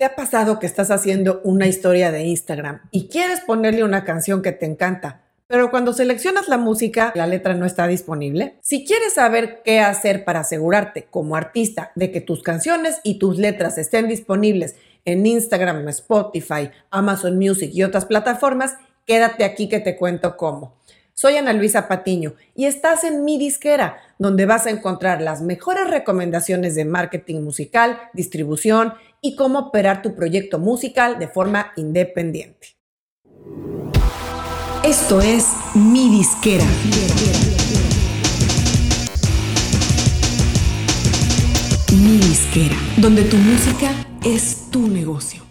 [0.00, 4.40] ¿Te ha pasado que estás haciendo una historia de Instagram y quieres ponerle una canción
[4.40, 8.56] que te encanta, pero cuando seleccionas la música, la letra no está disponible?
[8.62, 13.36] Si quieres saber qué hacer para asegurarte como artista de que tus canciones y tus
[13.36, 14.74] letras estén disponibles
[15.04, 20.80] en Instagram, Spotify, Amazon Music y otras plataformas, quédate aquí que te cuento cómo.
[21.12, 25.90] Soy Ana Luisa Patiño y estás en mi disquera, donde vas a encontrar las mejores
[25.90, 32.76] recomendaciones de marketing musical, distribución y cómo operar tu proyecto musical de forma independiente.
[34.84, 36.64] Esto es mi disquera.
[42.02, 43.90] Mi disquera, donde tu música
[44.24, 45.42] es tu negocio.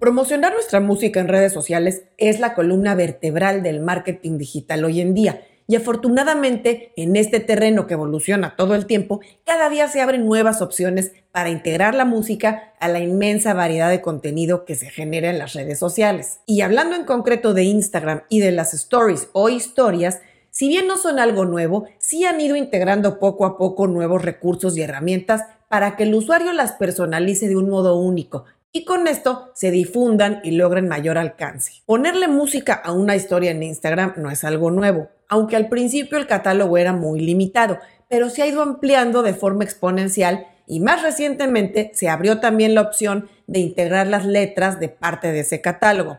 [0.00, 5.14] Promocionar nuestra música en redes sociales es la columna vertebral del marketing digital hoy en
[5.14, 5.40] día.
[5.66, 10.62] Y afortunadamente, en este terreno que evoluciona todo el tiempo, cada día se abren nuevas
[10.62, 15.38] opciones para integrar la música a la inmensa variedad de contenido que se genera en
[15.38, 16.40] las redes sociales.
[16.46, 20.98] Y hablando en concreto de Instagram y de las stories o historias, si bien no
[20.98, 25.96] son algo nuevo, sí han ido integrando poco a poco nuevos recursos y herramientas para
[25.96, 30.52] que el usuario las personalice de un modo único, y con esto se difundan y
[30.52, 31.82] logren mayor alcance.
[31.84, 36.26] Ponerle música a una historia en Instagram no es algo nuevo, aunque al principio el
[36.26, 41.90] catálogo era muy limitado, pero se ha ido ampliando de forma exponencial y más recientemente
[41.94, 46.18] se abrió también la opción de integrar las letras de parte de ese catálogo.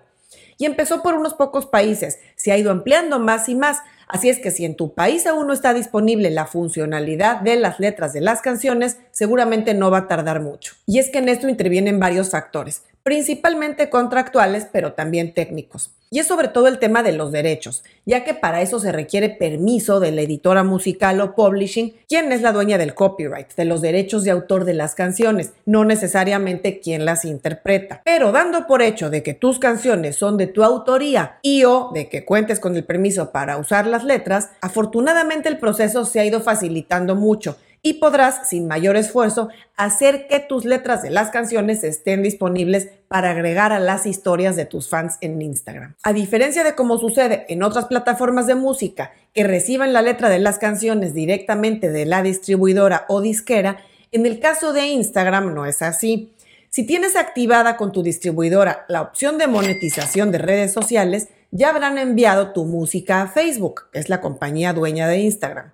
[0.57, 4.37] Y empezó por unos pocos países, se ha ido ampliando más y más, Así es
[4.37, 8.21] que si en tu país aún no está disponible la funcionalidad de las letras de
[8.21, 10.73] las canciones, seguramente no va a tardar mucho.
[10.85, 15.91] Y es que en esto intervienen varios factores, principalmente contractuales, pero también técnicos.
[16.09, 19.29] Y es sobre todo el tema de los derechos, ya que para eso se requiere
[19.29, 23.81] permiso de la editora musical o publishing, quien es la dueña del copyright, de los
[23.81, 28.03] derechos de autor de las canciones, no necesariamente quien las interpreta.
[28.05, 32.09] Pero dando por hecho de que tus canciones son de tu autoría y o de
[32.09, 37.15] que cuentes con el permiso para usarlas letras, afortunadamente el proceso se ha ido facilitando
[37.15, 42.87] mucho y podrás, sin mayor esfuerzo, hacer que tus letras de las canciones estén disponibles
[43.09, 45.93] para agregar a las historias de tus fans en Instagram.
[46.01, 50.39] A diferencia de cómo sucede en otras plataformas de música que reciban la letra de
[50.39, 53.79] las canciones directamente de la distribuidora o disquera,
[54.13, 56.31] en el caso de Instagram no es así.
[56.69, 61.97] Si tienes activada con tu distribuidora la opción de monetización de redes sociales, ya habrán
[61.97, 65.73] enviado tu música a Facebook, que es la compañía dueña de Instagram.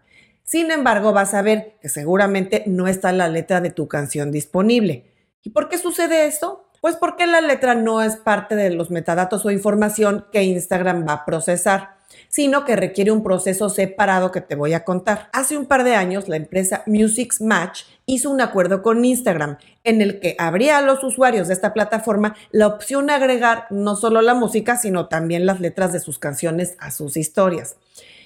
[0.50, 5.14] Sin embargo, vas a ver que seguramente no está la letra de tu canción disponible.
[5.44, 6.72] ¿Y por qué sucede esto?
[6.82, 11.14] Pues porque la letra no es parte de los metadatos o información que Instagram va
[11.14, 11.98] a procesar,
[12.30, 15.30] sino que requiere un proceso separado que te voy a contar.
[15.34, 20.02] Hace un par de años, la empresa Music Match hizo un acuerdo con Instagram en
[20.02, 24.24] el que abría a los usuarios de esta plataforma la opción de agregar no solo
[24.24, 27.76] la música, sino también las letras de sus canciones a sus historias.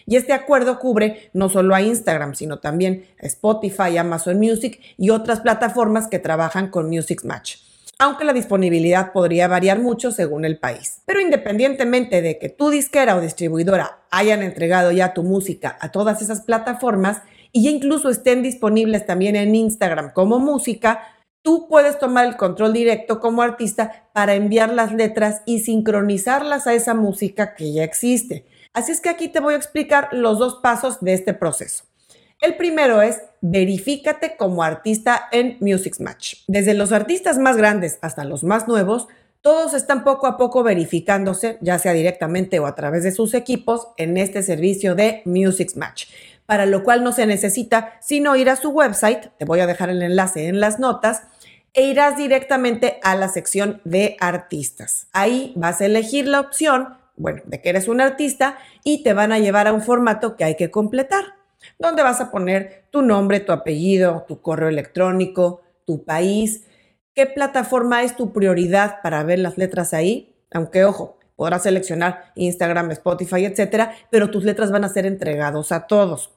[0.06, 5.09] Y este acuerdo cubre no solo a Instagram, sino también a Spotify, Amazon Music y
[5.09, 7.58] otras plataformas que trabajan con Music Match
[8.00, 11.02] aunque la disponibilidad podría variar mucho según el país.
[11.06, 16.22] Pero independientemente de que tu disquera o distribuidora hayan entregado ya tu música a todas
[16.22, 17.22] esas plataformas
[17.52, 21.02] y ya incluso estén disponibles también en Instagram como música,
[21.44, 26.74] tú puedes tomar el control directo como artista para enviar las letras y sincronizarlas a
[26.74, 28.46] esa música que ya existe.
[28.74, 31.86] Así es que aquí te voy a explicar los dos pasos de este proceso.
[32.42, 36.38] El primero es verifícate como artista en Music Match.
[36.48, 39.08] Desde los artistas más grandes hasta los más nuevos,
[39.42, 43.90] todos están poco a poco verificándose, ya sea directamente o a través de sus equipos,
[43.98, 46.08] en este servicio de Music Match,
[46.46, 49.90] para lo cual no se necesita sino ir a su website, te voy a dejar
[49.90, 51.24] el enlace en las notas,
[51.74, 55.08] e irás directamente a la sección de artistas.
[55.12, 59.31] Ahí vas a elegir la opción bueno, de que eres un artista y te van
[59.31, 61.35] a llevar a un formato que hay que completar,
[61.79, 66.66] donde vas a poner tu nombre, tu apellido, tu correo electrónico, tu país,
[67.13, 72.92] qué plataforma es tu prioridad para ver las letras ahí, aunque ojo, podrás seleccionar Instagram,
[72.92, 76.31] Spotify, etcétera, pero tus letras van a ser entregados a todos.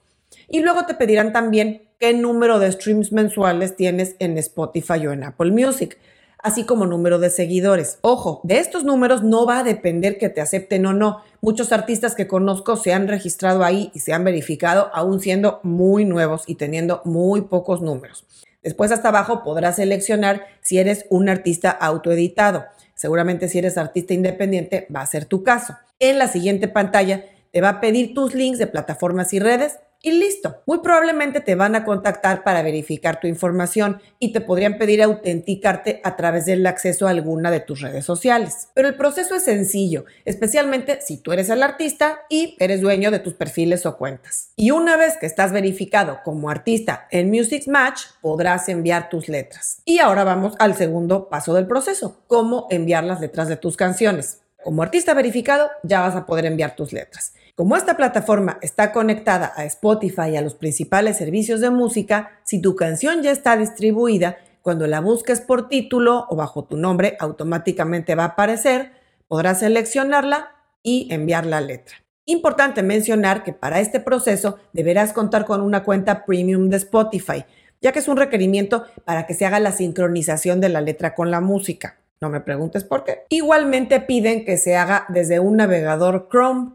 [0.48, 5.24] Y luego te pedirán también qué número de streams mensuales tienes en Spotify o en
[5.24, 5.98] Apple Music
[6.42, 7.98] así como número de seguidores.
[8.02, 11.22] Ojo, de estos números no va a depender que te acepten o no.
[11.40, 16.04] Muchos artistas que conozco se han registrado ahí y se han verificado aún siendo muy
[16.04, 18.24] nuevos y teniendo muy pocos números.
[18.62, 22.64] Después hasta abajo podrás seleccionar si eres un artista autoeditado.
[22.94, 25.76] Seguramente si eres artista independiente va a ser tu caso.
[26.00, 30.12] En la siguiente pantalla te va a pedir tus links de plataformas y redes y
[30.12, 30.62] listo.
[30.66, 36.00] Muy probablemente te van a contactar para verificar tu información y te podrían pedir autenticarte
[36.04, 38.68] a través del acceso a alguna de tus redes sociales.
[38.72, 43.18] Pero el proceso es sencillo, especialmente si tú eres el artista y eres dueño de
[43.18, 44.50] tus perfiles o cuentas.
[44.54, 49.82] Y una vez que estás verificado como artista en Music Match, podrás enviar tus letras.
[49.84, 54.42] Y ahora vamos al segundo paso del proceso, cómo enviar las letras de tus canciones.
[54.62, 57.32] Como artista verificado, ya vas a poder enviar tus letras.
[57.56, 62.60] Como esta plataforma está conectada a Spotify y a los principales servicios de música, si
[62.60, 68.14] tu canción ya está distribuida, cuando la busques por título o bajo tu nombre, automáticamente
[68.14, 68.92] va a aparecer,
[69.26, 70.50] podrás seleccionarla
[70.82, 71.96] y enviar la letra.
[72.26, 77.46] Importante mencionar que para este proceso deberás contar con una cuenta premium de Spotify,
[77.80, 81.30] ya que es un requerimiento para que se haga la sincronización de la letra con
[81.30, 81.96] la música.
[82.20, 83.22] No me preguntes por qué.
[83.30, 86.72] Igualmente piden que se haga desde un navegador Chrome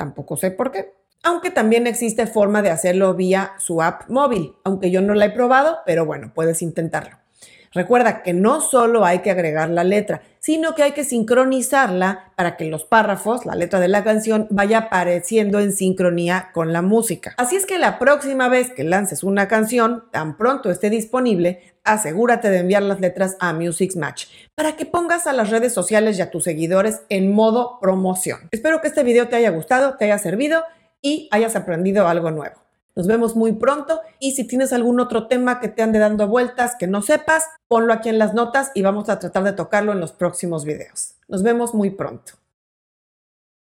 [0.00, 0.94] Tampoco sé por qué.
[1.22, 5.30] Aunque también existe forma de hacerlo vía su app móvil, aunque yo no la he
[5.30, 7.18] probado, pero bueno, puedes intentarlo.
[7.72, 12.56] Recuerda que no solo hay que agregar la letra, sino que hay que sincronizarla para
[12.56, 17.34] que los párrafos, la letra de la canción, vaya apareciendo en sincronía con la música.
[17.36, 22.50] Así es que la próxima vez que lances una canción, tan pronto esté disponible, asegúrate
[22.50, 24.26] de enviar las letras a Music Match
[24.56, 28.48] para que pongas a las redes sociales y a tus seguidores en modo promoción.
[28.50, 30.64] Espero que este video te haya gustado, te haya servido
[31.02, 32.59] y hayas aprendido algo nuevo.
[32.96, 36.74] Nos vemos muy pronto y si tienes algún otro tema que te ande dando vueltas
[36.78, 40.00] que no sepas, ponlo aquí en las notas y vamos a tratar de tocarlo en
[40.00, 41.14] los próximos videos.
[41.28, 42.39] Nos vemos muy pronto.